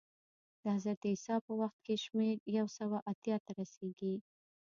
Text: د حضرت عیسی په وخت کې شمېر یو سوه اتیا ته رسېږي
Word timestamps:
د 0.61 0.65
حضرت 0.75 1.01
عیسی 1.11 1.35
په 1.45 1.53
وخت 1.61 1.77
کې 1.85 1.95
شمېر 2.03 2.35
یو 2.57 2.67
سوه 2.77 2.97
اتیا 3.11 3.37
ته 3.45 3.51
رسېږي 3.59 4.15